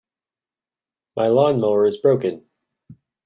[1.15, 2.47] My lawn-mower is broken.